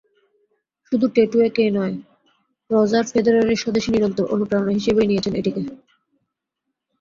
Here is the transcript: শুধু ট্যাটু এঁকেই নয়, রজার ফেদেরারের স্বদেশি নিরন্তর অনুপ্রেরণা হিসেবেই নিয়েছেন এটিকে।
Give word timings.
শুধু 0.87 1.05
ট্যাটু 1.07 1.37
এঁকেই 1.39 1.71
নয়, 1.77 1.95
রজার 2.69 3.05
ফেদেরারের 3.11 3.61
স্বদেশি 3.63 3.89
নিরন্তর 3.91 4.25
অনুপ্রেরণা 4.33 4.73
হিসেবেই 4.77 5.09
নিয়েছেন 5.09 5.33
এটিকে। 5.35 5.61